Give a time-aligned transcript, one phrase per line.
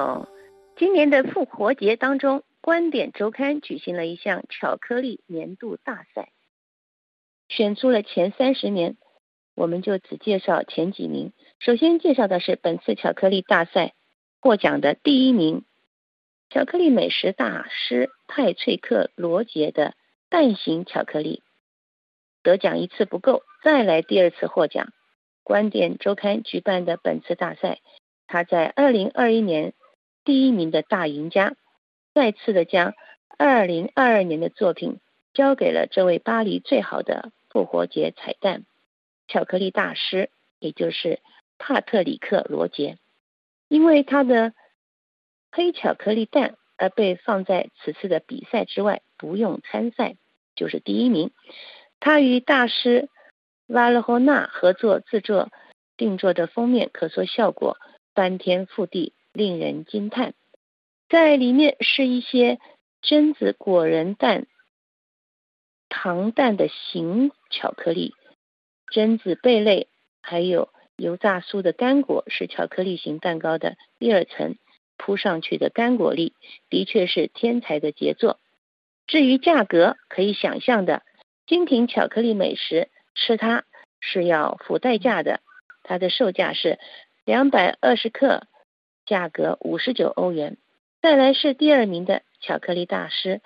[0.00, 0.28] 哦，
[0.76, 6.30] 今年的复活节当中，观点周刊举行了一项巧克力年度大赛，
[7.48, 8.96] 选出了前三十名，
[9.54, 11.34] 我们就只介绍前几名。
[11.58, 13.92] 首先介绍的是本次巧克力大赛
[14.40, 15.64] 获奖的第一名，
[16.48, 19.94] 巧克力美食大师派翠克罗杰的
[20.30, 21.42] 蛋形巧克力，
[22.42, 24.94] 得奖一次不够，再来第二次获奖。
[25.42, 27.80] 观点周刊举办的本次大赛，
[28.26, 29.74] 他在二零二一年。
[30.24, 31.54] 第一名的大赢家，
[32.14, 32.94] 再次的将
[33.38, 35.00] 二零二二年的作品
[35.32, 38.64] 交给了这位巴黎最好的复活节彩蛋
[39.28, 41.20] 巧克力大师，也就是
[41.58, 42.98] 帕特里克罗杰。
[43.68, 44.52] 因为他的
[45.52, 50.16] 黑巧克力蛋而被放在此次的比赛之外，不用参赛
[50.54, 51.30] 就是第一名。
[52.00, 53.08] 他与大师
[53.66, 55.48] 瓦勒霍纳合作制作
[55.96, 57.78] 定做的封面，可说效果
[58.14, 59.12] 翻天覆地。
[59.32, 60.34] 令人惊叹，
[61.08, 62.58] 在里面是一些
[63.02, 64.46] 榛子果仁蛋、
[65.88, 68.14] 糖蛋的形巧克力，
[68.92, 69.88] 榛子贝类，
[70.20, 74.56] 还有油炸酥的干果，是巧克力型蛋糕的第二层
[74.96, 76.34] 铺上去的干果粒，
[76.68, 78.40] 的确是天才的杰作。
[79.06, 81.02] 至于价格，可以想象的，
[81.46, 83.64] 精品巧克力美食吃它
[84.00, 85.40] 是要付代价的，
[85.82, 86.78] 它的售价是
[87.24, 88.46] 两百二十克。
[89.10, 90.56] 价格五十九欧元。
[91.02, 93.40] 再来是第二名的巧克力大师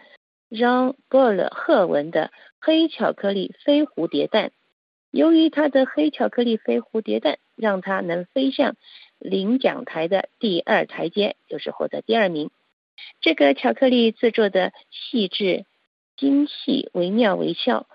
[0.50, 4.52] 让·波尔赫文的黑巧克力飞蝴蝶蛋。
[5.10, 8.76] 由于它的黑巧克力飞蝴蝶蛋，让它能飞向
[9.18, 12.50] 领奖台的第二台阶，就是获得第二名。
[13.22, 15.64] 这个巧克力制作的细致、
[16.16, 17.86] 精细、惟妙惟肖，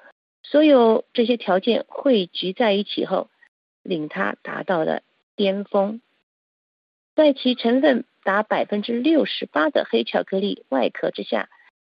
[0.42, 3.30] 所有这些条件汇聚在一起后，
[3.84, 5.04] 令它达到了
[5.36, 6.02] 巅峰。
[7.20, 11.50] 在其成分达百分之六十八的黑巧克力外壳之下，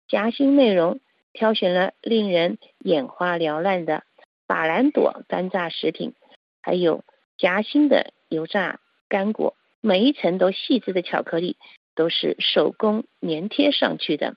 [0.09, 0.99] 夹心内容
[1.33, 4.03] 挑选了令人眼花缭乱的
[4.49, 6.15] 法兰朵干炸食品，
[6.61, 7.05] 还有
[7.39, 11.57] 夹心的油炸干果，每一层都细致的巧克力
[11.95, 14.35] 都是手工粘贴上去的。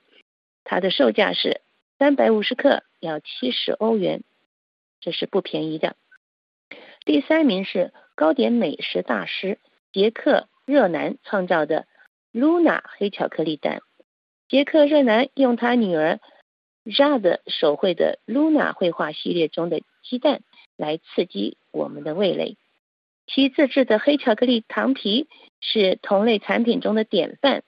[0.66, 1.62] 它的售价是
[1.97, 4.22] 三百五十克要七十欧元，
[5.00, 5.96] 这是不便宜的。
[7.06, 9.57] 第三名是糕点美食大师
[9.91, 10.47] 杰克。
[10.65, 11.85] 热南创造的
[12.33, 13.81] Luna 黑巧克力蛋，
[14.49, 16.19] 杰克热南用他女儿
[16.85, 20.41] Jade 手绘的 Luna 绘画系列中的鸡蛋
[20.75, 22.57] 来刺激我们的味蕾。
[23.27, 25.27] 其自制的黑巧克力糖皮
[25.61, 27.63] 是同类产品中的典范。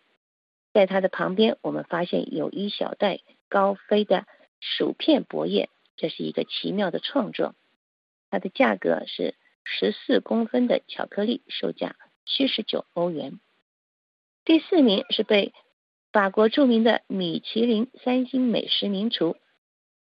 [0.74, 4.26] 在它的旁边，我们发现有一小袋高飞的
[4.60, 7.56] 薯片薄叶，这是一个奇妙的创作。
[8.30, 11.96] 它的价格是十四公分的巧克力，售价。
[12.28, 13.40] 七十九欧元。
[14.46, 15.54] 第四名是被
[16.12, 19.38] 法国著名的米其林三星美食名厨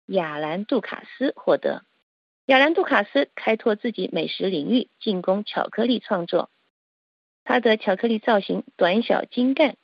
[0.06, 1.84] 亚兰杜卡斯获得。
[2.46, 6.50] 亚兰杜卡斯开拓自己美食领域，进攻巧克力创作。
[7.44, 9.78] 他的巧克力造型短小精干。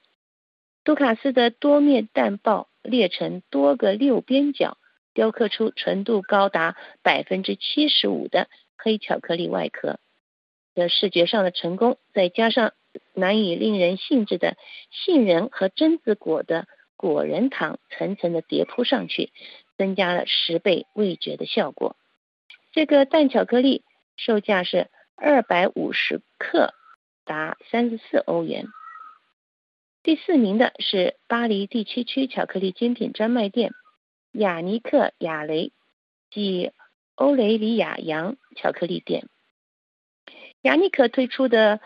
[0.84, 4.78] 杜卡斯的多面蛋爆裂成多个六边角，
[5.14, 8.48] 雕刻出纯度高达百分之七十五的
[8.78, 10.00] 黑巧克力外壳。
[10.74, 12.74] 的视觉上的成功，再加上
[13.14, 14.58] 难以令人信致的
[14.90, 19.32] 杏仁和榛子果的果仁糖层层的叠铺上去，
[19.78, 21.96] 增加了十倍味觉的效果。
[22.72, 23.84] 这个蛋巧克力
[24.18, 26.74] 售价是二百五十克，
[27.26, 28.68] 达三十四欧元。
[30.04, 33.72] 第四名的是巴黎第七区巧克力精品专卖店
[34.32, 35.72] 雅尼克雅雷
[36.32, 36.72] 及
[37.16, 39.28] 欧雷里亚扬巧克力店。
[40.62, 41.80] 雅尼可推出的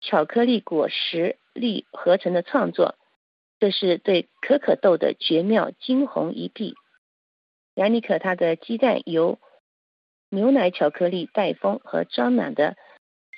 [0.00, 2.96] 巧克力果实粒合成的创作，
[3.60, 6.74] 这是对可可豆的绝妙惊鸿一瞥。
[7.74, 9.38] 雅尼可它的鸡蛋由
[10.30, 12.76] 牛奶巧克力带风和装满的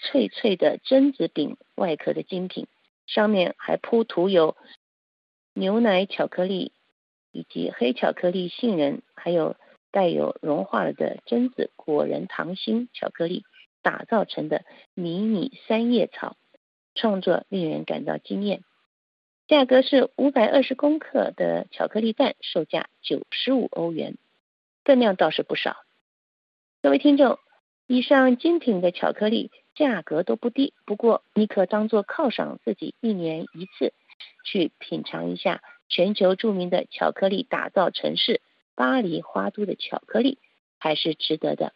[0.03, 2.69] 脆脆的榛子饼外壳的精品，
[3.07, 4.57] 上面还铺涂有
[5.53, 6.73] 牛奶巧克力
[7.33, 9.57] 以及黑巧克力杏仁，还有
[9.91, 13.45] 带有融化了的榛子果仁糖心巧克力。
[13.87, 16.37] 打造成的迷你三叶草
[16.97, 18.65] 创作令人感到惊艳，
[19.47, 24.17] 价格是五百二十公克的巧克力蛋，售价九十五欧元，
[24.83, 25.77] 分量倒是不少。
[26.83, 27.39] 各位听众，
[27.87, 33.95] 以上精品的巧克力价格都不低，不过你可当做犒赏自己一年一次，
[34.45, 38.41] 去品尝一下全球著名的巧克力打造城市
[38.75, 40.41] 巴黎花都的巧克力，
[40.77, 41.73] 还是值得的。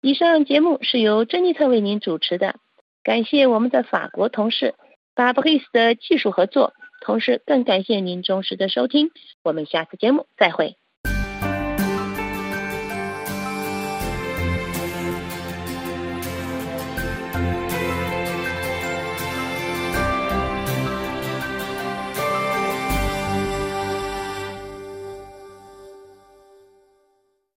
[0.00, 2.54] 以上节目是由珍妮特为您主持的，
[3.02, 4.74] 感谢我们的法国同事
[5.14, 6.72] 巴布瑞斯的技术合作。
[7.00, 9.10] 同时，更感谢您忠实的收听。
[9.42, 10.76] 我们下次节目再会。